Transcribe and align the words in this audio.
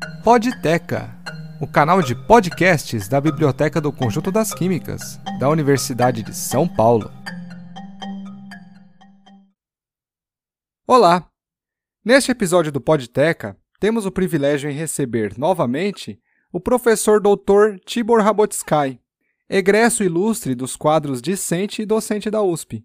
Podteca, 0.00 1.14
o 1.60 1.66
canal 1.66 2.00
de 2.00 2.14
podcasts 2.14 3.06
da 3.06 3.20
Biblioteca 3.20 3.80
do 3.80 3.92
Conjunto 3.92 4.32
das 4.32 4.54
Químicas, 4.54 5.20
da 5.38 5.48
Universidade 5.48 6.22
de 6.22 6.34
São 6.34 6.66
Paulo. 6.66 7.10
Olá! 10.86 11.28
Neste 12.02 12.30
episódio 12.30 12.72
do 12.72 12.80
Podteca, 12.80 13.58
temos 13.78 14.06
o 14.06 14.10
privilégio 14.10 14.70
em 14.70 14.74
receber 14.74 15.36
novamente 15.36 16.18
o 16.50 16.58
professor 16.58 17.20
Dr. 17.20 17.78
Tibor 17.84 18.22
Rabotsky, 18.22 18.98
egresso 19.48 20.02
ilustre 20.02 20.54
dos 20.54 20.76
quadros 20.76 21.20
discente 21.20 21.82
e 21.82 21.86
docente 21.86 22.30
da 22.30 22.42
USP, 22.42 22.84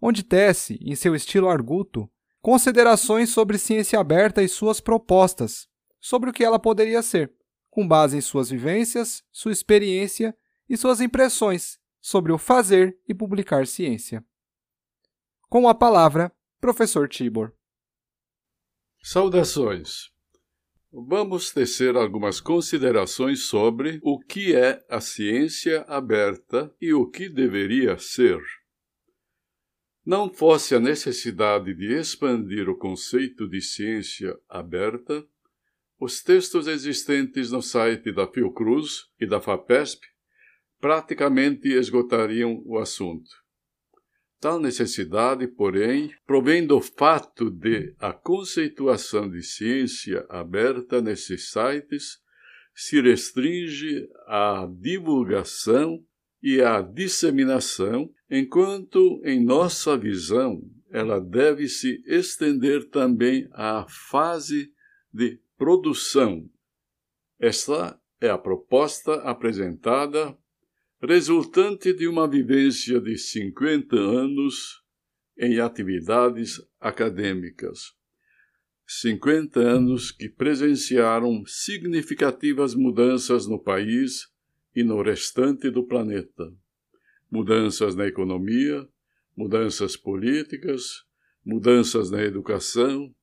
onde 0.00 0.22
tece, 0.22 0.78
em 0.80 0.94
seu 0.94 1.14
estilo 1.14 1.48
arguto, 1.50 2.10
considerações 2.40 3.28
sobre 3.28 3.58
ciência 3.58 4.00
aberta 4.00 4.42
e 4.42 4.48
suas 4.48 4.80
propostas, 4.80 5.68
sobre 6.04 6.28
o 6.28 6.32
que 6.34 6.44
ela 6.44 6.58
poderia 6.58 7.00
ser, 7.00 7.32
com 7.70 7.88
base 7.88 8.14
em 8.14 8.20
suas 8.20 8.50
vivências, 8.50 9.24
sua 9.32 9.52
experiência 9.52 10.36
e 10.68 10.76
suas 10.76 11.00
impressões 11.00 11.78
sobre 11.98 12.30
o 12.30 12.36
fazer 12.36 13.00
e 13.08 13.14
publicar 13.14 13.66
ciência. 13.66 14.22
Com 15.48 15.66
a 15.66 15.74
palavra, 15.74 16.30
professor 16.60 17.08
Tibor. 17.08 17.54
Saudações! 19.02 20.10
Vamos 20.92 21.50
tecer 21.50 21.96
algumas 21.96 22.38
considerações 22.38 23.46
sobre 23.46 23.98
o 24.02 24.20
que 24.20 24.54
é 24.54 24.84
a 24.90 25.00
ciência 25.00 25.86
aberta 25.88 26.70
e 26.78 26.92
o 26.92 27.08
que 27.08 27.30
deveria 27.30 27.96
ser. 27.96 28.42
Não 30.04 30.28
fosse 30.28 30.74
a 30.74 30.80
necessidade 30.80 31.72
de 31.72 31.94
expandir 31.94 32.68
o 32.68 32.76
conceito 32.76 33.48
de 33.48 33.62
ciência 33.62 34.38
aberta, 34.50 35.26
os 36.04 36.22
textos 36.22 36.66
existentes 36.66 37.50
no 37.50 37.62
site 37.62 38.12
da 38.12 38.26
Fiocruz 38.26 39.06
e 39.18 39.26
da 39.26 39.40
FAPESP 39.40 40.06
praticamente 40.78 41.68
esgotariam 41.68 42.62
o 42.66 42.76
assunto. 42.76 43.30
Tal 44.38 44.60
necessidade, 44.60 45.48
porém, 45.48 46.14
provém 46.26 46.66
do 46.66 46.78
fato 46.78 47.50
de 47.50 47.94
a 47.98 48.12
conceituação 48.12 49.30
de 49.30 49.42
ciência 49.42 50.26
aberta 50.28 51.00
nesses 51.00 51.50
sites 51.50 52.18
se 52.74 53.00
restringe 53.00 54.06
à 54.26 54.68
divulgação 54.78 56.04
e 56.42 56.60
à 56.60 56.82
disseminação, 56.82 58.12
enquanto, 58.30 59.22
em 59.24 59.42
nossa 59.42 59.96
visão, 59.96 60.60
ela 60.90 61.18
deve 61.18 61.66
se 61.66 62.02
estender 62.06 62.90
também 62.90 63.48
à 63.52 63.86
fase 63.88 64.70
de 65.10 65.40
produção. 65.64 66.46
Esta 67.40 67.98
é 68.20 68.28
a 68.28 68.36
proposta 68.36 69.14
apresentada, 69.22 70.36
resultante 71.00 71.94
de 71.94 72.06
uma 72.06 72.28
vivência 72.28 73.00
de 73.00 73.16
50 73.16 73.96
anos 73.96 74.82
em 75.38 75.58
atividades 75.60 76.60
acadêmicas. 76.78 77.94
50 78.86 79.58
anos 79.58 80.12
que 80.12 80.28
presenciaram 80.28 81.42
significativas 81.46 82.74
mudanças 82.74 83.46
no 83.46 83.58
país 83.58 84.28
e 84.76 84.84
no 84.84 85.00
restante 85.00 85.70
do 85.70 85.86
planeta. 85.86 86.52
Mudanças 87.30 87.94
na 87.94 88.06
economia, 88.06 88.86
mudanças 89.34 89.96
políticas, 89.96 91.06
mudanças 91.42 92.10
na 92.10 92.22
educação, 92.22 93.14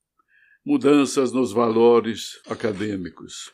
mudanças 0.66 1.32
nos 1.32 1.52
valores 1.52 2.42
acadêmicos. 2.48 3.54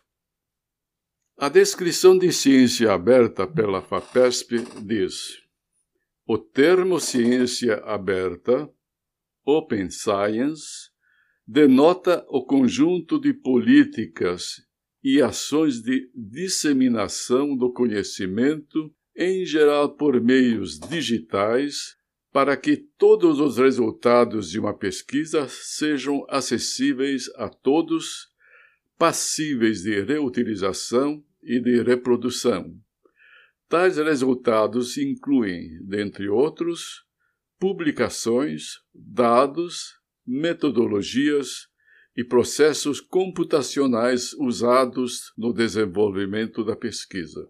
A 1.38 1.50
descrição 1.50 2.18
de 2.18 2.32
ciência 2.32 2.92
aberta 2.92 3.46
pela 3.48 3.82
FAPESP 3.82 4.58
diz: 4.84 5.48
o 6.30 6.38
termo 6.38 7.00
ciência 7.00 7.76
aberta, 7.86 8.70
Open 9.46 9.90
Science, 9.90 10.90
denota 11.48 12.26
o 12.28 12.44
conjunto 12.46 13.18
de 13.18 13.34
políticas 13.34 14.68
e 15.02 15.22
ações 15.22 15.82
de 15.82 16.12
disseminação 16.14 17.56
do 17.56 17.72
conhecimento, 17.72 18.94
em 19.16 19.46
geral 19.46 19.96
por 19.96 20.20
meios 20.20 20.78
digitais, 20.78 21.97
para 22.38 22.56
que 22.56 22.78
todos 22.78 23.40
os 23.40 23.58
resultados 23.58 24.52
de 24.52 24.60
uma 24.60 24.72
pesquisa 24.72 25.48
sejam 25.48 26.24
acessíveis 26.30 27.32
a 27.36 27.50
todos, 27.50 28.32
passíveis 28.96 29.82
de 29.82 30.04
reutilização 30.04 31.26
e 31.42 31.60
de 31.60 31.82
reprodução. 31.82 32.80
Tais 33.68 33.98
resultados 33.98 34.98
incluem, 34.98 35.84
dentre 35.84 36.30
outros, 36.30 37.08
publicações, 37.58 38.82
dados, 38.94 39.96
metodologias 40.24 41.68
e 42.16 42.24
processos 42.24 43.02
computacionais 43.02 44.34
usados 44.34 45.34
no 45.36 45.52
desenvolvimento 45.52 46.64
da 46.64 46.76
pesquisa. 46.76 47.50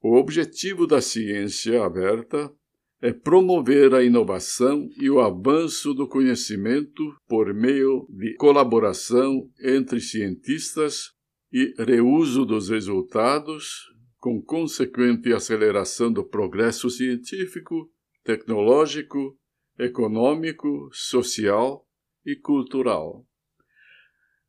O 0.00 0.14
objetivo 0.16 0.86
da 0.86 1.00
ciência 1.00 1.84
aberta 1.84 2.56
é 3.00 3.12
promover 3.12 3.94
a 3.94 4.02
inovação 4.02 4.88
e 5.00 5.08
o 5.08 5.20
avanço 5.20 5.94
do 5.94 6.08
conhecimento 6.08 7.02
por 7.28 7.54
meio 7.54 8.06
de 8.10 8.34
colaboração 8.34 9.48
entre 9.60 10.00
cientistas 10.00 11.12
e 11.52 11.74
reuso 11.78 12.44
dos 12.44 12.68
resultados, 12.68 13.86
com 14.18 14.42
consequente 14.42 15.32
aceleração 15.32 16.12
do 16.12 16.24
progresso 16.24 16.90
científico, 16.90 17.88
tecnológico, 18.24 19.38
econômico, 19.78 20.90
social 20.92 21.86
e 22.26 22.34
cultural. 22.34 23.24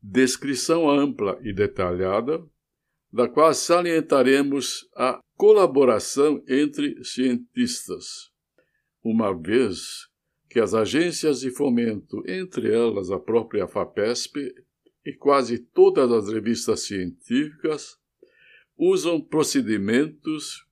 Descrição 0.02 0.90
ampla 0.90 1.40
e 1.44 1.54
detalhada, 1.54 2.44
da 3.14 3.30
qual 3.30 3.54
salientaremos 3.54 4.90
a 4.96 5.20
colaboração 5.36 6.44
entre 6.48 7.04
cientistas 7.04 8.30
uma 9.04 9.34
vez 9.34 10.08
que 10.50 10.60
as 10.60 10.74
agências 10.74 11.42
de 11.42 11.52
fomento, 11.52 12.24
entre 12.28 12.74
elas 12.74 13.12
a 13.12 13.20
própria 13.20 13.68
FAPESP 13.68 14.54
e 15.06 15.14
quase 15.14 15.60
todas 15.60 16.12
as 16.12 16.32
revistas 16.32 16.82
científicas, 16.82 17.98
usam 18.78 19.22
procedimentos 19.22 20.66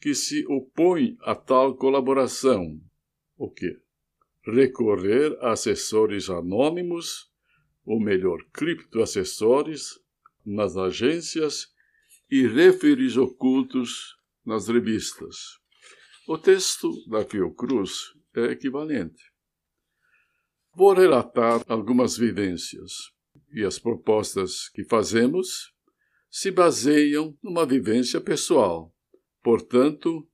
que 0.00 0.14
se 0.14 0.46
opõem 0.46 1.16
a 1.22 1.34
tal 1.34 1.74
colaboração, 1.76 2.80
o 3.36 3.50
que? 3.50 3.78
Recorrer 4.44 5.36
a 5.40 5.52
assessores 5.52 6.28
anônimos, 6.28 7.32
ou 7.86 7.98
melhor, 7.98 8.38
criptoassessores, 8.52 9.98
nas 10.44 10.76
agências 10.76 11.72
e 12.30 12.46
referis 12.46 13.16
ocultos 13.16 14.18
nas 14.44 14.68
revistas. 14.68 15.58
O 16.26 16.38
texto 16.38 16.90
da 17.06 17.22
Fiocruz 17.22 18.14
é 18.34 18.44
equivalente. 18.44 19.22
Vou 20.74 20.94
relatar 20.94 21.62
algumas 21.68 22.16
vivências, 22.16 22.92
e 23.52 23.62
as 23.62 23.78
propostas 23.78 24.70
que 24.70 24.84
fazemos 24.84 25.74
se 26.30 26.50
baseiam 26.50 27.36
numa 27.42 27.66
vivência 27.66 28.22
pessoal. 28.22 28.90
Portanto, 29.42 30.26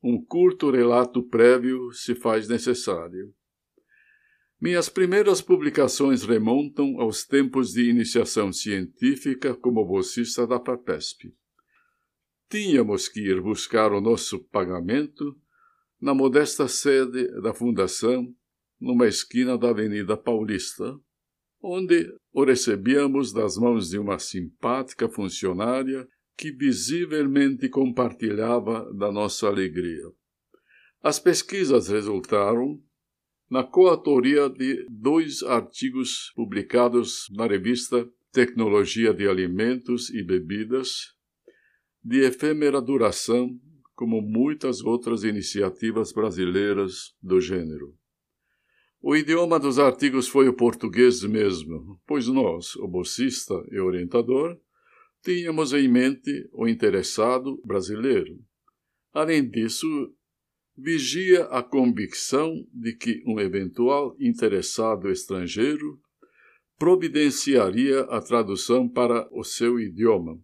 um 0.00 0.24
curto 0.24 0.70
relato 0.70 1.20
prévio 1.24 1.92
se 1.92 2.14
faz 2.14 2.48
necessário. 2.48 3.34
Minhas 4.60 4.88
primeiras 4.88 5.40
publicações 5.40 6.22
remontam 6.22 7.00
aos 7.00 7.26
tempos 7.26 7.72
de 7.72 7.90
iniciação 7.90 8.52
científica 8.52 9.56
como 9.56 9.84
bolsista 9.84 10.46
da 10.46 10.60
FAPESP. 10.60 11.34
Tínhamos 12.48 13.08
que 13.08 13.20
ir 13.20 13.40
buscar 13.40 13.92
o 13.92 14.00
nosso 14.00 14.44
pagamento 14.44 15.36
na 16.00 16.14
modesta 16.14 16.68
sede 16.68 17.28
da 17.40 17.52
Fundação, 17.52 18.32
numa 18.80 19.08
esquina 19.08 19.58
da 19.58 19.70
Avenida 19.70 20.16
Paulista, 20.16 20.96
onde 21.60 22.12
o 22.32 22.44
recebíamos 22.44 23.32
das 23.32 23.56
mãos 23.56 23.90
de 23.90 23.98
uma 23.98 24.18
simpática 24.18 25.08
funcionária 25.08 26.06
que 26.36 26.52
visivelmente 26.52 27.68
compartilhava 27.68 28.92
da 28.94 29.10
nossa 29.10 29.48
alegria. 29.48 30.04
As 31.02 31.18
pesquisas 31.18 31.88
resultaram 31.88 32.80
na 33.50 33.64
coautoria 33.64 34.48
de 34.48 34.86
dois 34.90 35.42
artigos 35.42 36.32
publicados 36.34 37.26
na 37.30 37.46
revista 37.46 38.08
Tecnologia 38.30 39.14
de 39.14 39.26
Alimentos 39.26 40.10
e 40.10 40.22
Bebidas, 40.22 41.15
de 42.06 42.20
efêmera 42.20 42.80
duração, 42.80 43.50
como 43.96 44.22
muitas 44.22 44.80
outras 44.80 45.24
iniciativas 45.24 46.12
brasileiras 46.12 47.16
do 47.20 47.40
gênero. 47.40 47.96
O 49.02 49.16
idioma 49.16 49.58
dos 49.58 49.80
artigos 49.80 50.28
foi 50.28 50.48
o 50.48 50.54
português 50.54 51.24
mesmo, 51.24 52.00
pois 52.06 52.28
nós, 52.28 52.76
o 52.76 52.86
bolsista 52.86 53.54
e 53.72 53.80
orientador, 53.80 54.56
tínhamos 55.20 55.72
em 55.72 55.88
mente 55.88 56.48
o 56.52 56.68
interessado 56.68 57.60
brasileiro. 57.64 58.38
Além 59.12 59.50
disso, 59.50 59.88
vigia 60.78 61.46
a 61.46 61.60
convicção 61.60 62.54
de 62.72 62.94
que 62.94 63.20
um 63.26 63.40
eventual 63.40 64.14
interessado 64.20 65.10
estrangeiro 65.10 66.00
providenciaria 66.78 68.02
a 68.02 68.20
tradução 68.20 68.88
para 68.88 69.28
o 69.32 69.42
seu 69.42 69.80
idioma. 69.80 70.38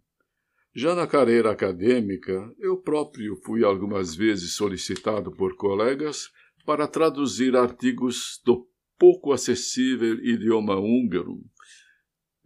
Já 0.74 0.94
na 0.94 1.06
carreira 1.06 1.50
acadêmica, 1.50 2.50
eu 2.58 2.78
próprio 2.78 3.36
fui 3.44 3.62
algumas 3.62 4.14
vezes 4.14 4.54
solicitado 4.54 5.30
por 5.30 5.54
colegas 5.54 6.30
para 6.64 6.88
traduzir 6.88 7.54
artigos 7.54 8.40
do 8.44 8.66
pouco 8.98 9.32
acessível 9.32 10.14
idioma 10.24 10.76
húngaro. 10.76 11.42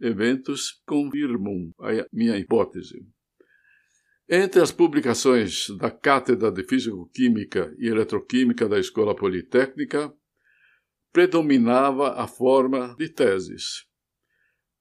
Eventos 0.01 0.81
confirmam 0.85 1.73
a 1.79 2.05
minha 2.11 2.37
hipótese. 2.37 3.07
Entre 4.29 4.61
as 4.61 4.73
publicações 4.73 5.67
da 5.77 5.89
Cátedra 5.89 6.51
de 6.51 6.63
Físico-Química 6.63 7.73
e 7.79 7.87
Eletroquímica 7.87 8.67
da 8.67 8.77
Escola 8.77 9.15
Politécnica, 9.15 10.13
predominava 11.13 12.21
a 12.21 12.27
forma 12.27 12.93
de 12.97 13.07
teses. 13.07 13.86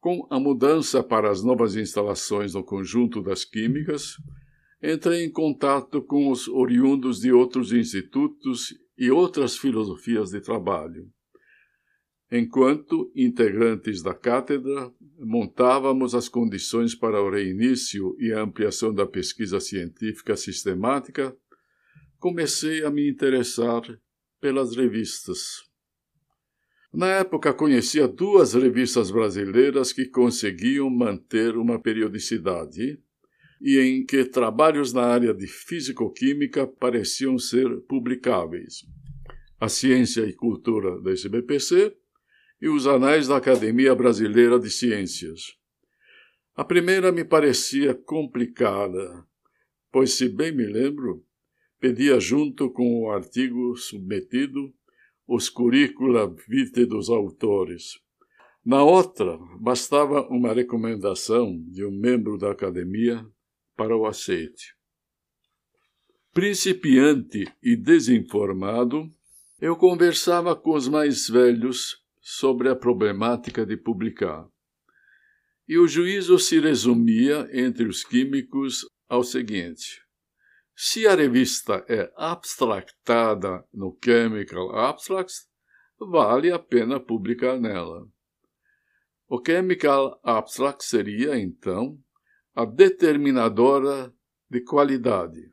Com 0.06 0.24
a 0.30 0.38
mudança 0.38 1.02
para 1.02 1.28
as 1.28 1.42
novas 1.42 1.74
instalações 1.74 2.54
no 2.54 2.62
conjunto 2.62 3.20
das 3.20 3.44
químicas, 3.44 4.12
entrei 4.80 5.24
em 5.24 5.32
contato 5.32 6.00
com 6.00 6.30
os 6.30 6.46
oriundos 6.46 7.18
de 7.18 7.32
outros 7.32 7.72
institutos 7.72 8.72
e 8.96 9.10
outras 9.10 9.58
filosofias 9.58 10.30
de 10.30 10.40
trabalho. 10.40 11.10
Enquanto 12.30 13.10
integrantes 13.16 14.00
da 14.00 14.14
cátedra, 14.14 14.92
montávamos 15.18 16.14
as 16.14 16.28
condições 16.28 16.94
para 16.94 17.20
o 17.20 17.28
reinício 17.28 18.14
e 18.20 18.32
a 18.32 18.42
ampliação 18.42 18.94
da 18.94 19.08
pesquisa 19.08 19.58
científica 19.58 20.36
sistemática, 20.36 21.36
comecei 22.20 22.84
a 22.84 22.92
me 22.92 23.10
interessar 23.10 23.82
pelas 24.40 24.76
revistas. 24.76 25.66
Na 26.92 27.08
época, 27.08 27.52
conhecia 27.52 28.08
duas 28.08 28.54
revistas 28.54 29.10
brasileiras 29.10 29.92
que 29.92 30.06
conseguiam 30.06 30.88
manter 30.88 31.56
uma 31.56 31.78
periodicidade 31.78 32.98
e 33.60 33.78
em 33.78 34.04
que 34.04 34.24
trabalhos 34.24 34.92
na 34.92 35.02
área 35.02 35.34
de 35.34 35.46
físico-química 35.46 36.66
pareciam 36.66 37.38
ser 37.38 37.80
publicáveis. 37.82 38.84
A 39.58 39.68
Ciência 39.68 40.22
e 40.22 40.32
Cultura 40.32 41.00
da 41.00 41.12
SBPC 41.12 41.96
e 42.60 42.68
os 42.68 42.86
Anais 42.86 43.28
da 43.28 43.36
Academia 43.36 43.94
Brasileira 43.94 44.58
de 44.58 44.70
Ciências. 44.70 45.56
A 46.54 46.64
primeira 46.64 47.12
me 47.12 47.24
parecia 47.24 47.94
complicada, 47.94 49.26
pois, 49.92 50.12
se 50.12 50.28
bem 50.28 50.52
me 50.52 50.66
lembro, 50.66 51.24
pedia 51.78 52.18
junto 52.18 52.70
com 52.70 53.02
o 53.02 53.10
artigo 53.10 53.76
submetido 53.76 54.72
os 55.26 55.48
currícula 55.48 56.34
vitae 56.48 56.86
dos 56.86 57.08
autores. 57.10 57.98
Na 58.64 58.82
outra, 58.82 59.38
bastava 59.60 60.26
uma 60.28 60.52
recomendação 60.52 61.56
de 61.68 61.84
um 61.84 61.90
membro 61.90 62.36
da 62.38 62.50
academia 62.50 63.26
para 63.76 63.96
o 63.96 64.06
aceite. 64.06 64.74
Principiante 66.32 67.46
e 67.62 67.76
desinformado, 67.76 69.08
eu 69.60 69.74
conversava 69.74 70.54
com 70.54 70.74
os 70.74 70.86
mais 70.86 71.28
velhos 71.28 72.02
sobre 72.20 72.68
a 72.68 72.76
problemática 72.76 73.64
de 73.64 73.76
publicar. 73.76 74.46
E 75.68 75.78
o 75.78 75.88
juízo 75.88 76.38
se 76.38 76.60
resumia 76.60 77.48
entre 77.52 77.86
os 77.86 78.04
químicos 78.04 78.86
ao 79.08 79.24
seguinte: 79.24 80.02
se 80.78 81.06
a 81.06 81.14
revista 81.14 81.82
é 81.88 82.12
abstractada 82.14 83.66
no 83.72 83.98
Chemical 84.04 84.76
Abstracts, 84.76 85.48
vale 85.98 86.52
a 86.52 86.58
pena 86.58 87.00
publicar 87.00 87.58
nela. 87.58 88.06
O 89.26 89.42
Chemical 89.44 90.20
Abstract 90.22 90.84
seria, 90.84 91.38
então, 91.38 91.98
a 92.54 92.66
determinadora 92.66 94.14
de 94.50 94.60
qualidade. 94.60 95.50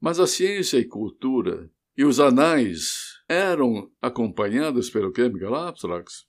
Mas 0.00 0.18
a 0.18 0.26
ciência 0.26 0.78
e 0.78 0.86
cultura 0.86 1.70
e 1.94 2.02
os 2.02 2.18
anais 2.18 3.20
eram 3.28 3.92
acompanhados 4.00 4.88
pelo 4.88 5.14
Chemical 5.14 5.54
Abstracts? 5.54 6.26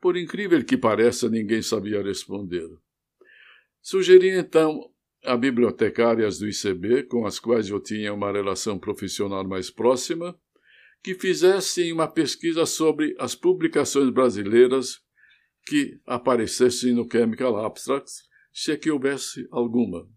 Por 0.00 0.16
incrível 0.16 0.64
que 0.64 0.78
pareça, 0.78 1.28
ninguém 1.28 1.60
sabia 1.60 2.02
responder. 2.02 2.68
Sugeri 3.82 4.30
então 4.30 4.90
a 5.26 5.36
bibliotecárias 5.36 6.38
do 6.38 6.48
ICB, 6.48 7.04
com 7.04 7.26
as 7.26 7.38
quais 7.38 7.68
eu 7.68 7.80
tinha 7.80 8.14
uma 8.14 8.32
relação 8.32 8.78
profissional 8.78 9.46
mais 9.46 9.70
próxima, 9.70 10.38
que 11.02 11.14
fizessem 11.14 11.92
uma 11.92 12.08
pesquisa 12.08 12.64
sobre 12.64 13.14
as 13.18 13.34
publicações 13.34 14.10
brasileiras 14.10 15.00
que 15.66 16.00
aparecessem 16.06 16.94
no 16.94 17.08
Chemical 17.10 17.64
Abstracts 17.64 18.22
se 18.52 18.72
é 18.72 18.76
que 18.76 18.90
houvesse 18.90 19.46
alguma. 19.50 20.08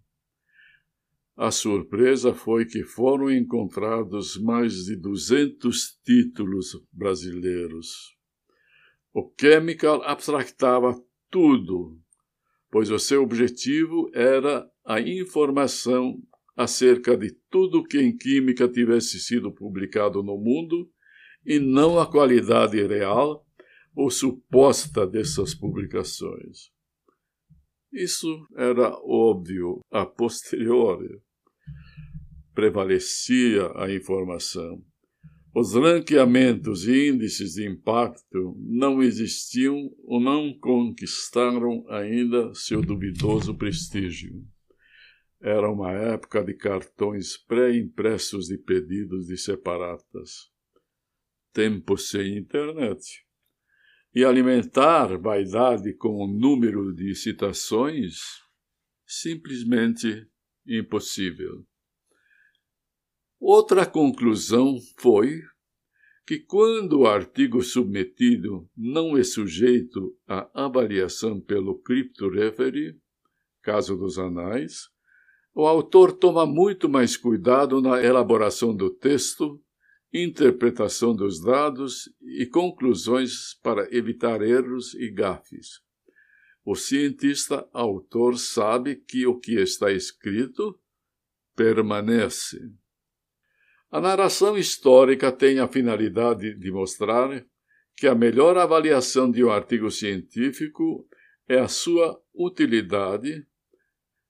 A 1.36 1.52
surpresa 1.52 2.34
foi 2.34 2.66
que 2.66 2.84
foram 2.84 3.32
encontrados 3.32 4.38
mais 4.38 4.86
de 4.86 4.96
200 4.96 6.00
títulos 6.04 6.78
brasileiros. 6.92 8.16
O 9.14 9.34
Chemical 9.40 10.04
abstractava 10.04 11.02
tudo, 11.30 11.98
pois 12.72 12.90
o 12.90 13.00
seu 13.00 13.24
objetivo 13.24 14.10
era 14.14 14.70
a 14.86 15.02
informação 15.02 16.22
acerca 16.56 17.16
de 17.18 17.32
tudo 17.50 17.84
que 17.84 18.00
em 18.00 18.16
química 18.16 18.68
tivesse 18.68 19.20
sido 19.20 19.52
publicado 19.52 20.22
no 20.22 20.38
mundo 20.38 20.90
e 21.46 21.60
não 21.60 22.00
a 22.00 22.10
qualidade 22.10 22.86
real 22.86 23.46
ou 23.96 24.10
suposta 24.10 25.08
dessas 25.08 25.54
publicações. 25.54 26.72
Isso 27.92 28.46
era 28.56 28.92
óbvio 29.04 29.80
a 29.92 30.06
posteriori. 30.06 31.22
Prevalecia 32.54 33.72
a 33.76 33.92
informação. 33.92 34.84
Os 35.54 35.74
ranqueamentos 35.74 36.88
e 36.88 37.10
índices 37.10 37.54
de 37.54 37.68
impacto 37.68 38.56
não 38.60 39.02
existiam 39.02 39.90
ou 40.04 40.20
não 40.20 40.54
conquistaram 40.60 41.86
ainda 41.90 42.54
seu 42.54 42.82
duvidoso 42.82 43.56
prestígio. 43.56 44.46
Era 45.42 45.72
uma 45.72 45.92
época 45.92 46.44
de 46.44 46.54
cartões 46.54 47.36
pré-impressos 47.36 48.48
de 48.48 48.58
pedidos 48.58 49.26
de 49.26 49.38
separatas. 49.38 50.52
Tempo 51.52 51.98
sem 51.98 52.38
internet 52.38 53.26
e 54.14 54.24
alimentar 54.24 55.18
vaidade 55.18 55.94
com 55.94 56.16
o 56.24 56.28
número 56.28 56.94
de 56.94 57.16
citações, 57.16 58.18
simplesmente 59.06 60.28
impossível. 60.68 61.66
Outra 63.40 63.86
conclusão 63.86 64.78
foi 64.98 65.42
que, 66.28 66.40
quando 66.40 67.00
o 67.00 67.08
artigo 67.08 67.64
submetido 67.64 68.70
não 68.76 69.18
é 69.18 69.24
sujeito 69.24 70.16
à 70.28 70.66
avaliação 70.66 71.40
pelo 71.40 71.80
cryptoreferee, 71.80 72.98
caso 73.62 73.98
dos 73.98 74.20
anais, 74.20 74.90
o 75.56 75.66
autor 75.66 76.14
toma 76.14 76.46
muito 76.46 76.88
mais 76.88 77.18
cuidado 77.18 77.82
na 77.82 78.04
elaboração 78.04 78.76
do 78.76 78.90
texto 78.90 79.60
interpretação 80.14 81.16
dos 81.16 81.42
dados 81.42 82.12
e 82.22 82.46
conclusões 82.46 83.54
para 83.62 83.88
evitar 83.96 84.42
erros 84.42 84.94
e 84.96 85.10
gafes. 85.10 85.82
O 86.66 86.76
cientista 86.76 87.68
autor 87.72 88.38
sabe 88.38 88.96
que 88.96 89.26
o 89.26 89.40
que 89.40 89.56
está 89.60 89.92
escrito 89.92 90.80
permanece. 91.56 92.58
A 93.92 94.00
narração 94.00 94.56
histórica 94.56 95.32
tem 95.32 95.60
a 95.60 95.68
finalidade 95.68 96.56
de 96.56 96.72
mostrar 96.72 97.44
que 97.96 98.06
a 98.06 98.14
melhor 98.14 98.56
avaliação 98.56 99.32
de 99.32 99.44
um 99.44 99.50
artigo 99.50 99.90
científico 99.90 101.08
é 101.48 101.58
a 101.58 101.68
sua 101.68 102.22
utilidade, 102.34 103.44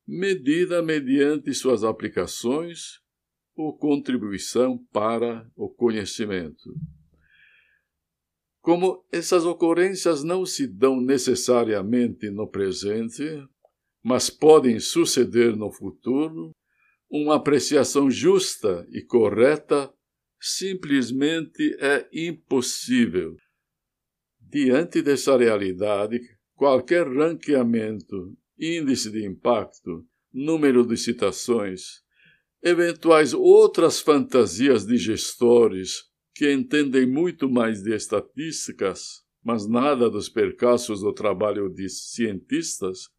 medida 0.08 0.82
mediante 0.82 1.54
suas 1.54 1.84
aplicações 1.84 3.02
ou 3.54 3.78
contribuição 3.78 4.78
para 4.94 5.46
o 5.56 5.70
conhecimento. 5.70 6.74
Como 8.62 9.06
essas 9.12 9.46
ocorrências 9.46 10.24
não 10.24 10.46
se 10.46 10.66
dão 10.66 11.02
necessariamente 11.02 12.30
no 12.30 12.48
presente, 12.48 13.24
mas 14.02 14.30
podem 14.30 14.80
suceder 14.80 15.56
no 15.58 15.70
futuro, 15.70 16.52
uma 17.10 17.36
apreciação 17.36 18.10
justa 18.10 18.88
e 18.92 19.02
correta 19.02 19.92
simplesmente 20.40 21.76
é 21.80 22.08
impossível. 22.14 23.36
Diante 24.40 25.02
dessa 25.02 25.36
realidade, 25.36 26.20
qualquer 26.56 27.08
ranqueamento, 27.08 28.38
índice 28.58 29.12
de 29.12 29.26
impacto, 29.26 30.06
número 30.32 30.86
de 30.86 30.96
citações, 30.98 32.02
eventuais 32.62 33.34
outras 33.34 34.00
fantasias 34.00 34.86
de 34.86 34.98
gestores 34.98 36.10
que 36.34 36.52
entendem 36.52 37.06
muito 37.06 37.50
mais 37.50 37.84
de 37.84 37.94
estatísticas, 37.94 39.24
mas 39.44 39.68
nada 39.68 40.10
dos 40.10 40.30
percalços 40.30 41.02
do 41.02 41.14
trabalho 41.14 41.70
de 41.70 41.90
cientistas, 41.90 43.10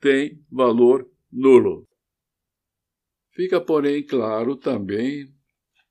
tem 0.00 0.42
valor 0.50 1.08
nulo. 1.32 1.87
Fica, 3.38 3.60
porém, 3.60 4.04
claro 4.04 4.56
também 4.56 5.32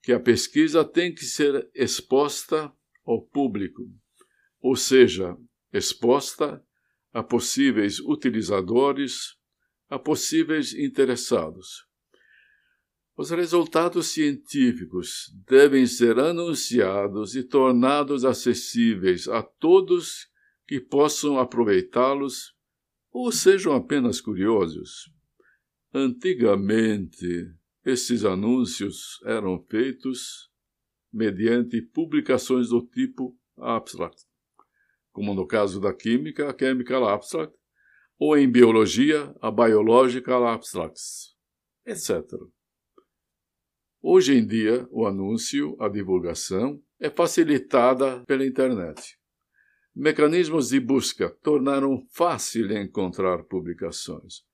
que 0.03 0.11
a 0.11 0.19
pesquisa 0.19 0.83
tem 0.83 1.15
que 1.15 1.23
ser 1.23 1.71
exposta 1.73 2.69
ao 3.05 3.21
público, 3.21 3.89
ou 4.59 4.75
seja, 4.75 5.33
exposta 5.71 6.61
a 7.13 7.23
possíveis 7.23 8.01
utilizadores, 8.01 9.37
a 9.87 9.97
possíveis 9.97 10.73
interessados. 10.73 11.87
Os 13.15 13.29
resultados 13.29 14.07
científicos 14.07 15.33
devem 15.47 15.85
ser 15.87 16.19
anunciados 16.19 17.33
e 17.33 17.43
tornados 17.43 18.25
acessíveis 18.25 19.25
a 19.29 19.41
todos 19.41 20.27
que 20.67 20.81
possam 20.81 21.39
aproveitá-los 21.39 22.53
ou 23.09 23.31
sejam 23.31 23.73
apenas 23.73 24.19
curiosos. 24.19 25.15
Antigamente, 25.93 27.53
esses 27.85 28.25
anúncios 28.25 29.19
eram 29.25 29.63
feitos 29.69 30.49
mediante 31.11 31.81
publicações 31.81 32.69
do 32.69 32.85
tipo 32.85 33.37
abstract, 33.57 34.23
como 35.11 35.33
no 35.33 35.47
caso 35.47 35.79
da 35.79 35.93
química, 35.93 36.49
a 36.49 36.57
Chemical 36.57 37.07
Abstract, 37.07 37.55
ou 38.19 38.37
em 38.37 38.51
biologia, 38.51 39.33
a 39.41 39.49
Biological 39.49 40.47
Abstracts, 40.47 41.35
etc. 41.85 42.23
Hoje 44.01 44.35
em 44.35 44.45
dia, 44.45 44.87
o 44.91 45.05
anúncio, 45.05 45.75
a 45.79 45.87
divulgação, 45.87 46.81
é 46.99 47.09
facilitada 47.09 48.23
pela 48.25 48.45
internet. 48.45 49.17
Mecanismos 49.95 50.69
de 50.69 50.79
busca 50.79 51.29
tornaram 51.41 52.05
fácil 52.11 52.71
encontrar 52.71 53.43
publicações, 53.43 54.46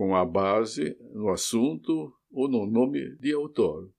com 0.00 0.16
a 0.16 0.24
base 0.24 0.96
no 1.12 1.28
assunto 1.28 2.10
ou 2.30 2.48
no 2.48 2.64
nome 2.64 3.18
de 3.18 3.34
autor. 3.34 3.92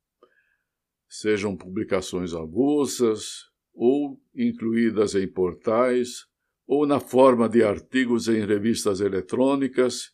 Sejam 1.07 1.55
publicações 1.55 2.33
avulsas 2.33 3.43
ou 3.71 4.19
incluídas 4.33 5.13
em 5.13 5.31
portais 5.31 6.25
ou 6.65 6.87
na 6.87 6.99
forma 6.99 7.47
de 7.47 7.61
artigos 7.61 8.27
em 8.27 8.43
revistas 8.43 8.99
eletrônicas 8.99 10.11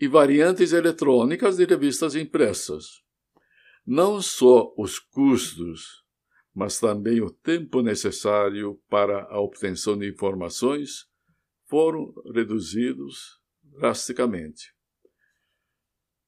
e 0.00 0.08
variantes 0.08 0.72
eletrônicas 0.72 1.58
de 1.58 1.66
revistas 1.66 2.14
impressas. 2.14 2.86
Não 3.86 4.22
só 4.22 4.72
os 4.78 4.98
custos, 4.98 6.06
mas 6.54 6.80
também 6.80 7.20
o 7.20 7.30
tempo 7.30 7.82
necessário 7.82 8.80
para 8.88 9.24
a 9.24 9.38
obtenção 9.38 9.98
de 9.98 10.08
informações 10.08 11.06
foram 11.66 12.14
reduzidos 12.34 13.38
drasticamente. 13.62 14.77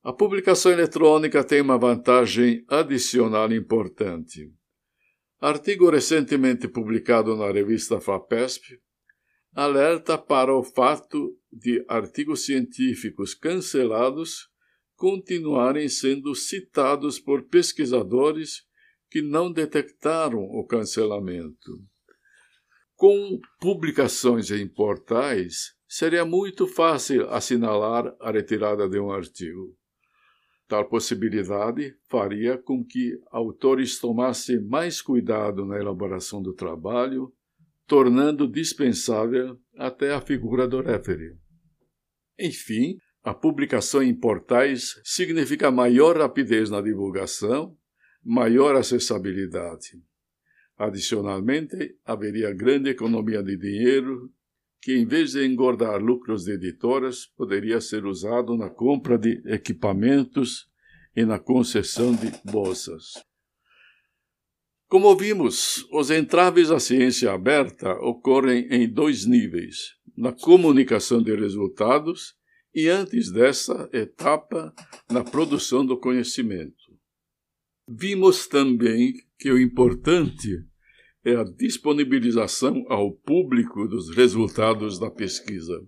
A 0.03 0.15
publicação 0.15 0.73
eletrônica 0.73 1.45
tem 1.45 1.61
uma 1.61 1.77
vantagem 1.77 2.65
adicional 2.69 3.53
importante. 3.53 4.51
Artigo 5.39 5.91
recentemente 5.91 6.67
publicado 6.67 7.37
na 7.37 7.51
revista 7.53 8.01
FAPESP 8.01 8.81
alerta 9.55 10.17
para 10.17 10.57
o 10.57 10.63
fato 10.63 11.37
de 11.53 11.85
artigos 11.87 12.47
científicos 12.47 13.35
cancelados 13.35 14.49
continuarem 14.97 15.89
sendo 15.89 16.35
citados 16.35 17.19
por 17.19 17.49
pesquisadores 17.49 18.63
que 19.11 19.21
não 19.21 19.53
detectaram 19.53 20.41
o 20.41 20.65
cancelamento. 20.67 21.73
Com 22.95 23.39
publicações 23.61 24.51
em 24.51 24.67
portais, 24.67 25.75
seria 25.87 26.25
muito 26.25 26.67
fácil 26.67 27.29
assinalar 27.29 28.15
a 28.19 28.31
retirada 28.31 28.89
de 28.89 28.99
um 28.99 29.11
artigo. 29.11 29.77
Tal 30.71 30.89
possibilidade 30.89 31.97
faria 32.09 32.57
com 32.57 32.85
que 32.85 33.19
autores 33.33 33.99
tomassem 33.99 34.63
mais 34.63 35.03
cuidado 35.03 35.67
na 35.67 35.77
elaboração 35.77 36.41
do 36.41 36.55
trabalho, 36.55 37.33
tornando 37.89 38.47
dispensável 38.47 39.59
até 39.77 40.15
a 40.15 40.21
figura 40.21 40.69
do 40.69 40.81
referee. 40.81 41.37
Enfim, 42.39 42.99
a 43.21 43.35
publicação 43.35 44.01
em 44.01 44.15
portais 44.15 44.95
significa 45.03 45.73
maior 45.73 46.17
rapidez 46.17 46.71
na 46.71 46.81
divulgação, 46.81 47.77
maior 48.25 48.77
acessibilidade. 48.77 50.01
Adicionalmente, 50.79 51.97
haveria 52.05 52.55
grande 52.55 52.91
economia 52.91 53.43
de 53.43 53.57
dinheiro 53.57 54.31
que, 54.83 54.97
em 54.97 55.07
vez 55.07 55.33
de 55.33 55.47
engordar 55.47 56.03
lucros 56.03 56.45
de 56.45 56.53
editoras, 56.53 57.27
poderia 57.37 57.81
ser 57.81 58.07
usado 58.07 58.57
na 58.57 58.71
compra 58.71 59.19
de 59.19 59.43
equipamentos 59.47 60.69
e 61.15 61.25
na 61.25 61.39
concessão 61.39 62.15
de 62.15 62.33
bolsas. 62.51 63.13
Como 64.89 65.15
vimos, 65.17 65.87
os 65.93 66.11
entraves 66.11 66.71
à 66.71 66.81
ciência 66.81 67.33
aberta 67.33 67.93
ocorrem 68.01 68.67
em 68.71 68.89
dois 68.89 69.27
níveis: 69.27 69.95
na 70.17 70.33
comunicação 70.33 71.23
de 71.23 71.35
resultados 71.37 72.35
e 72.75 72.89
antes 72.89 73.31
dessa 73.31 73.89
etapa, 73.93 74.73
na 75.11 75.23
produção 75.23 75.85
do 75.85 75.99
conhecimento. 75.99 76.75
Vimos 77.89 78.47
também 78.47 79.13
que 79.39 79.51
o 79.51 79.61
importante 79.61 80.65
é 81.25 81.37
a 81.37 81.45
disponibilização 81.45 82.85
ao 82.89 83.13
público 83.13 83.87
dos 83.87 84.15
resultados 84.15 84.99
da 84.99 85.11
pesquisa. 85.11 85.83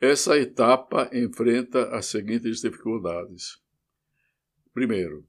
Essa 0.00 0.38
etapa 0.38 1.08
enfrenta 1.12 1.88
as 1.96 2.06
seguintes 2.06 2.60
dificuldades. 2.60 3.58
Primeiro, 4.74 5.24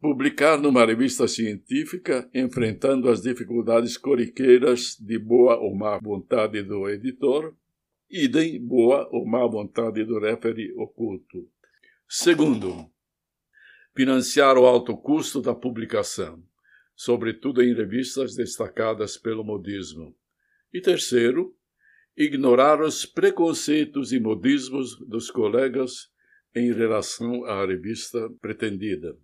publicar 0.00 0.58
numa 0.58 0.86
revista 0.86 1.26
científica 1.26 2.28
enfrentando 2.32 3.08
as 3.08 3.20
dificuldades 3.20 3.96
corriqueiras 3.96 4.96
de 5.00 5.18
boa 5.18 5.56
ou 5.58 5.74
má 5.74 5.98
vontade 5.98 6.62
do 6.62 6.88
editor 6.88 7.54
idem 8.12 8.64
boa 8.64 9.08
ou 9.10 9.26
má 9.26 9.46
vontade 9.46 10.04
do 10.04 10.20
refere 10.20 10.72
oculto. 10.74 11.48
Segundo, 12.06 12.90
financiar 13.96 14.58
o 14.58 14.66
alto 14.66 14.96
custo 14.96 15.40
da 15.40 15.54
publicação, 15.54 16.42
sobretudo 17.04 17.60
em 17.60 17.74
revistas 17.74 18.36
destacadas 18.36 19.16
pelo 19.16 19.42
modismo. 19.42 20.16
E 20.72 20.80
terceiro, 20.80 21.52
ignorar 22.16 22.80
os 22.80 23.04
preconceitos 23.04 24.12
e 24.12 24.20
modismos 24.20 24.96
dos 25.08 25.28
colegas 25.28 26.12
em 26.54 26.72
relação 26.72 27.44
à 27.44 27.66
revista 27.66 28.30
pretendida. 28.40 29.18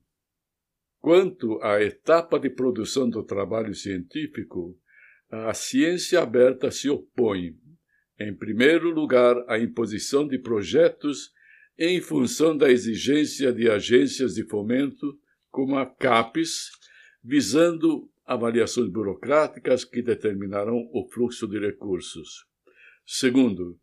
Quanto 0.98 1.62
à 1.62 1.80
etapa 1.80 2.40
de 2.40 2.50
produção 2.50 3.08
do 3.08 3.22
trabalho 3.22 3.72
científico, 3.72 4.76
a 5.30 5.54
ciência 5.54 6.20
aberta 6.20 6.72
se 6.72 6.90
opõe 6.90 7.56
em 8.18 8.34
primeiro 8.34 8.90
lugar, 8.90 9.36
a 9.46 9.56
imposição 9.56 10.26
de 10.26 10.36
projetos 10.36 11.30
em 11.78 12.00
função 12.00 12.56
da 12.56 12.68
exigência 12.68 13.52
de 13.52 13.70
agências 13.70 14.34
de 14.34 14.42
fomento, 14.42 15.16
como 15.48 15.76
a 15.76 15.86
CAPES, 15.86 16.70
visando 17.22 18.10
avaliações 18.26 18.88
burocráticas 18.88 19.84
que 19.84 20.02
determinarão 20.02 20.88
o 20.92 21.08
fluxo 21.08 21.46
de 21.46 21.58
recursos. 21.58 22.46
Segundo, 23.06 23.78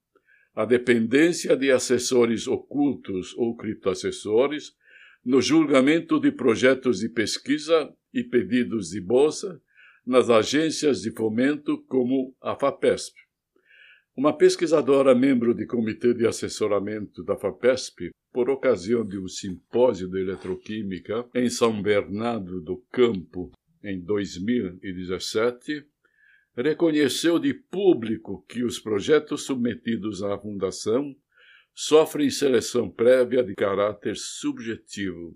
a 0.53 0.65
dependência 0.65 1.57
de 1.57 1.71
assessores 1.71 2.47
ocultos 2.47 3.33
ou 3.35 3.55
criptoassessores 3.55 4.75
no 5.23 5.41
julgamento 5.41 6.19
de 6.19 6.31
projetos 6.31 6.99
de 6.99 7.09
pesquisa 7.09 7.91
e 8.13 8.23
pedidos 8.23 8.89
de 8.89 9.01
bolsa 9.01 9.59
nas 10.05 10.29
agências 10.29 11.01
de 11.01 11.11
fomento 11.11 11.81
como 11.87 12.35
a 12.39 12.55
FAPESP. 12.55 13.24
Uma 14.17 14.31
pesquisadora 14.31 15.13
membro 15.13 15.53
de 15.53 15.65
comitê 15.65 16.13
de 16.13 16.25
assessoramento 16.25 17.21
da 17.21 17.35
FAPESP, 17.35 18.11
por 18.31 18.49
ocasião 18.49 19.05
de 19.05 19.19
um 19.19 19.27
simpósio 19.27 20.09
de 20.09 20.21
eletroquímica 20.21 21.27
em 21.35 21.49
São 21.49 21.81
Bernardo 21.81 22.61
do 22.61 22.77
Campo, 22.89 23.51
em 23.83 23.99
2017, 23.99 25.85
reconheceu 26.55 27.37
de 27.37 27.53
público 27.53 28.45
que 28.47 28.63
os 28.63 28.79
projetos 28.79 29.45
submetidos 29.45 30.23
à 30.23 30.39
Fundação 30.39 31.13
sofrem 31.73 32.29
seleção 32.29 32.89
prévia 32.89 33.43
de 33.43 33.53
caráter 33.53 34.15
subjetivo. 34.15 35.33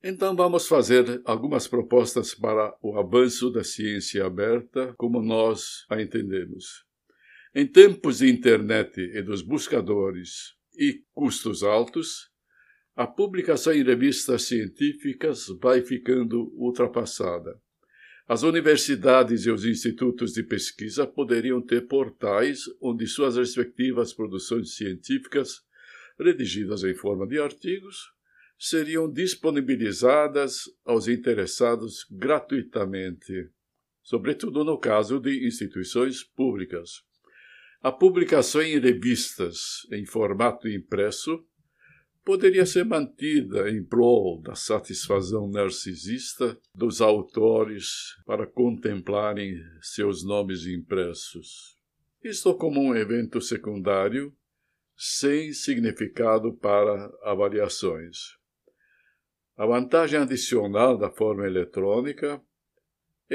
Então 0.00 0.36
vamos 0.36 0.68
fazer 0.68 1.20
algumas 1.24 1.66
propostas 1.66 2.32
para 2.32 2.76
o 2.80 2.96
avanço 2.96 3.50
da 3.50 3.64
ciência 3.64 4.24
aberta 4.24 4.94
como 4.96 5.20
nós 5.20 5.84
a 5.90 6.00
entendemos. 6.00 6.84
Em 7.56 7.68
tempos 7.68 8.18
de 8.18 8.28
internet 8.28 9.00
e 9.00 9.22
dos 9.22 9.40
buscadores 9.40 10.56
e 10.76 11.04
custos 11.14 11.62
altos, 11.62 12.28
a 12.96 13.06
publicação 13.06 13.72
em 13.72 13.84
revistas 13.84 14.42
científicas 14.42 15.46
vai 15.62 15.80
ficando 15.80 16.52
ultrapassada. 16.56 17.56
As 18.26 18.42
universidades 18.42 19.46
e 19.46 19.52
os 19.52 19.64
institutos 19.64 20.32
de 20.32 20.42
pesquisa 20.42 21.06
poderiam 21.06 21.62
ter 21.62 21.86
portais 21.86 22.64
onde 22.80 23.06
suas 23.06 23.36
respectivas 23.36 24.12
produções 24.12 24.74
científicas, 24.74 25.62
redigidas 26.18 26.82
em 26.82 26.94
forma 26.96 27.24
de 27.24 27.38
artigos, 27.38 27.98
seriam 28.58 29.08
disponibilizadas 29.08 30.64
aos 30.84 31.06
interessados 31.06 32.04
gratuitamente, 32.10 33.48
sobretudo 34.02 34.64
no 34.64 34.76
caso 34.76 35.20
de 35.20 35.46
instituições 35.46 36.24
públicas. 36.24 37.04
A 37.84 37.92
publicação 37.92 38.62
em 38.62 38.78
revistas 38.78 39.86
em 39.92 40.06
formato 40.06 40.66
impresso 40.66 41.44
poderia 42.24 42.64
ser 42.64 42.82
mantida 42.82 43.68
em 43.68 43.84
prol 43.84 44.40
da 44.40 44.54
satisfação 44.54 45.50
narcisista 45.50 46.58
dos 46.74 47.02
autores 47.02 48.16
para 48.24 48.46
contemplarem 48.46 49.60
seus 49.82 50.24
nomes 50.24 50.66
impressos. 50.66 51.76
Isto 52.22 52.54
como 52.54 52.80
um 52.80 52.96
evento 52.96 53.38
secundário, 53.42 54.34
sem 54.96 55.52
significado 55.52 56.56
para 56.56 57.12
avaliações. 57.22 58.16
A 59.58 59.66
vantagem 59.66 60.20
adicional 60.20 60.96
da 60.96 61.10
forma 61.10 61.46
eletrônica 61.46 62.42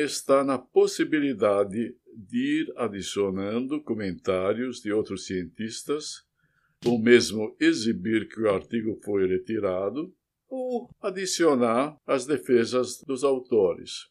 está 0.04 0.44
na 0.44 0.58
possibilidade 0.58 1.96
de 2.16 2.62
ir 2.62 2.74
adicionando 2.76 3.82
comentários 3.82 4.82
de 4.82 4.92
outros 4.92 5.26
cientistas, 5.26 6.26
ou 6.86 7.00
mesmo 7.00 7.56
exibir 7.60 8.28
que 8.28 8.42
o 8.42 8.50
artigo 8.50 9.00
foi 9.04 9.28
retirado, 9.28 10.14
ou 10.48 10.90
adicionar 11.02 11.98
as 12.06 12.26
defesas 12.26 13.02
dos 13.06 13.24
autores. 13.24 14.08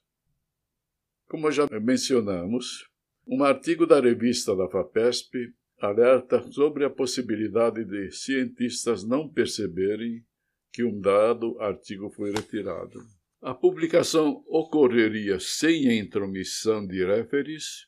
Como 1.26 1.50
já 1.50 1.66
mencionamos, 1.80 2.88
um 3.26 3.45
artigo 3.45 3.87
da 3.87 4.00
revista 4.00 4.57
da 4.57 4.68
FAPESP 4.68 5.52
alerta 5.80 6.42
sobre 6.50 6.85
a 6.85 6.90
possibilidade 6.90 7.85
de 7.85 8.11
cientistas 8.11 9.04
não 9.04 9.28
perceberem 9.28 10.25
que 10.73 10.83
um 10.85 11.00
dado 11.00 11.61
artigo 11.61 12.11
foi 12.11 12.33
retirado. 12.33 13.00
A 13.40 13.54
publicação 13.54 14.45
ocorreria 14.49 15.38
sem 15.38 15.88
a 15.88 15.95
intromissão 15.95 16.85
de 16.85 17.04
referees 17.04 17.87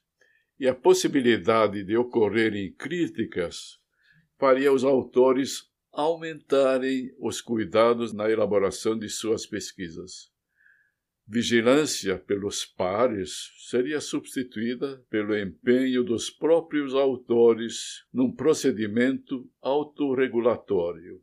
e 0.60 0.68
a 0.68 0.74
possibilidade 0.74 1.82
de 1.82 1.96
ocorrerem 1.96 2.72
críticas 2.72 3.80
faria 4.38 4.72
os 4.72 4.84
autores 4.84 5.68
aumentarem 5.92 7.12
os 7.18 7.40
cuidados 7.40 8.12
na 8.12 8.30
elaboração 8.30 8.96
de 8.96 9.08
suas 9.08 9.44
pesquisas. 9.44 10.30
Vigilância 11.26 12.16
pelos 12.16 12.64
pares 12.64 13.50
seria 13.68 14.00
substituída 14.00 15.04
pelo 15.10 15.36
empenho 15.36 16.04
dos 16.04 16.30
próprios 16.30 16.94
autores 16.94 18.04
num 18.12 18.30
procedimento 18.32 19.50
autorregulatório. 19.60 21.20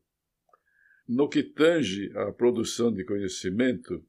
No 1.08 1.30
que 1.30 1.44
tange 1.44 2.12
à 2.14 2.32
produção 2.34 2.94
de 2.94 3.06
conhecimento, 3.06 4.06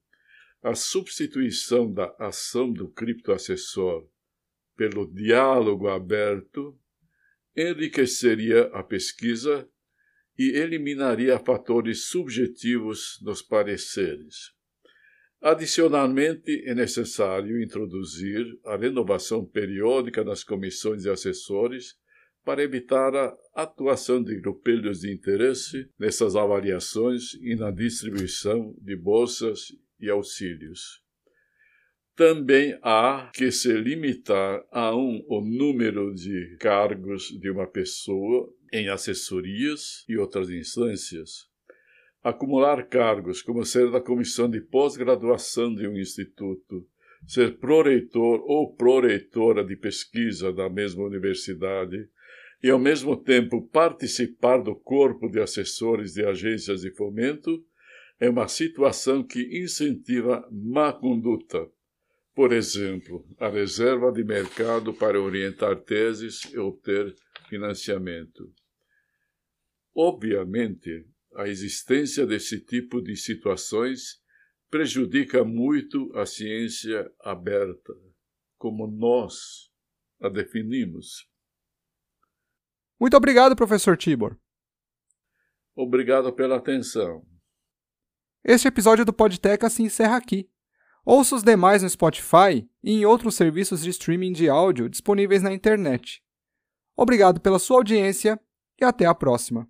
a 0.62 0.74
substituição 0.74 1.92
da 1.92 2.14
ação 2.18 2.72
do 2.72 2.88
criptoassessor 2.88 4.08
pelo 4.76 5.06
diálogo 5.06 5.88
aberto 5.88 6.78
enriqueceria 7.56 8.62
a 8.72 8.82
pesquisa 8.82 9.68
e 10.38 10.50
eliminaria 10.50 11.38
fatores 11.38 12.04
subjetivos 12.04 13.18
nos 13.22 13.42
pareceres. 13.42 14.52
Adicionalmente, 15.40 16.62
é 16.64 16.74
necessário 16.74 17.62
introduzir 17.62 18.44
a 18.64 18.76
renovação 18.76 19.44
periódica 19.44 20.24
das 20.24 20.42
comissões 20.42 21.02
de 21.02 21.10
assessores 21.10 21.96
para 22.44 22.62
evitar 22.62 23.14
a 23.14 23.36
atuação 23.54 24.22
de 24.22 24.40
grupelhos 24.40 25.00
de 25.00 25.12
interesse 25.12 25.88
nessas 25.98 26.34
avaliações 26.34 27.34
e 27.34 27.54
na 27.54 27.70
distribuição 27.70 28.74
de 28.80 28.96
bolsas 28.96 29.68
e 30.00 30.10
auxílios. 30.10 31.02
Também 32.14 32.76
há 32.82 33.30
que 33.32 33.50
se 33.52 33.72
limitar 33.72 34.64
a 34.72 34.94
um 34.94 35.24
o 35.28 35.40
número 35.40 36.12
de 36.12 36.56
cargos 36.58 37.28
de 37.38 37.48
uma 37.48 37.66
pessoa 37.66 38.52
em 38.72 38.88
assessorias 38.88 40.04
e 40.08 40.16
outras 40.16 40.50
instâncias. 40.50 41.48
Acumular 42.22 42.88
cargos, 42.88 43.40
como 43.40 43.64
ser 43.64 43.90
da 43.92 44.00
comissão 44.00 44.50
de 44.50 44.60
pós-graduação 44.60 45.72
de 45.72 45.86
um 45.86 45.96
instituto, 45.96 46.84
ser 47.26 47.58
proreitor 47.58 48.42
ou 48.44 48.74
proreitora 48.74 49.64
de 49.64 49.76
pesquisa 49.76 50.52
da 50.52 50.68
mesma 50.68 51.04
universidade, 51.04 52.08
e, 52.62 52.68
ao 52.68 52.78
mesmo 52.78 53.16
tempo, 53.16 53.68
participar 53.68 54.58
do 54.58 54.74
corpo 54.74 55.28
de 55.28 55.40
assessores 55.40 56.14
de 56.14 56.24
agências 56.24 56.80
de 56.80 56.90
fomento 56.90 57.64
é 58.20 58.28
uma 58.28 58.48
situação 58.48 59.24
que 59.24 59.60
incentiva 59.62 60.46
má 60.50 60.92
conduta. 60.92 61.70
Por 62.34 62.52
exemplo, 62.52 63.26
a 63.38 63.48
reserva 63.48 64.12
de 64.12 64.22
mercado 64.24 64.92
para 64.94 65.20
orientar 65.20 65.76
teses 65.82 66.42
e 66.52 66.58
obter 66.58 67.14
financiamento. 67.48 68.52
Obviamente, 69.94 71.06
a 71.34 71.48
existência 71.48 72.26
desse 72.26 72.60
tipo 72.64 73.00
de 73.00 73.16
situações 73.16 74.20
prejudica 74.70 75.44
muito 75.44 76.10
a 76.16 76.26
ciência 76.26 77.10
aberta, 77.20 77.92
como 78.56 78.86
nós 78.86 79.70
a 80.20 80.28
definimos. 80.28 81.28
Muito 83.00 83.16
obrigado, 83.16 83.56
professor 83.56 83.96
Tibor. 83.96 84.36
Obrigado 85.74 86.32
pela 86.32 86.56
atenção. 86.56 87.24
Este 88.44 88.68
episódio 88.68 89.04
do 89.04 89.12
Podteca 89.12 89.68
se 89.68 89.82
encerra 89.82 90.16
aqui. 90.16 90.48
Ouça 91.04 91.34
os 91.34 91.42
demais 91.42 91.82
no 91.82 91.88
Spotify 91.88 92.68
e 92.82 92.92
em 92.92 93.04
outros 93.04 93.34
serviços 93.34 93.82
de 93.82 93.90
streaming 93.90 94.32
de 94.32 94.48
áudio 94.48 94.88
disponíveis 94.88 95.42
na 95.42 95.52
internet. 95.52 96.22
Obrigado 96.96 97.40
pela 97.40 97.58
sua 97.58 97.78
audiência 97.78 98.40
e 98.80 98.84
até 98.84 99.06
a 99.06 99.14
próxima. 99.14 99.68